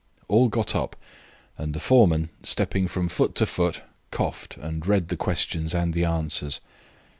All 0.27 0.49
got 0.49 0.73
up, 0.73 0.95
and 1.59 1.75
the 1.75 1.79
foreman, 1.79 2.29
stepping 2.41 2.87
from 2.87 3.07
foot 3.07 3.35
to 3.35 3.45
foot, 3.45 3.83
coughed, 4.09 4.57
and 4.57 4.83
read 4.83 5.09
the 5.09 5.15
questions 5.15 5.75
and 5.75 5.93
the 5.93 6.05
answers. 6.05 6.59